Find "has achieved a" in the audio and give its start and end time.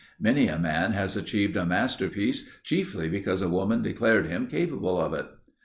0.93-1.63